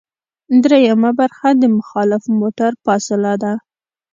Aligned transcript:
دریمه 0.63 1.11
برخه 1.19 1.49
د 1.61 1.63
مخالف 1.77 2.23
موټر 2.39 2.71
فاصله 2.85 3.33
ده 3.43 3.53